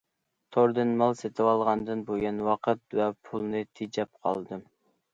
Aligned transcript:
توردىن 0.55 0.93
مال 1.01 1.13
سېتىۋالغاندىن 1.19 2.03
بۇيان 2.09 2.41
ۋاقىت 2.49 2.99
ۋە 3.03 3.13
پۇلنى 3.31 3.65
تېجەپ 3.77 4.15
قالدىم. 4.25 4.69